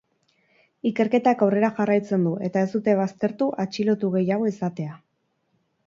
Ikerketak 0.91 1.43
aurrera 1.47 1.69
jarraitzen 1.81 2.25
du 2.29 2.33
eta 2.49 2.65
ez 2.69 2.73
dute 2.73 2.99
baztertu 3.03 3.53
atxilotu 3.67 4.13
gehiago 4.19 4.53
izatea. 4.57 5.03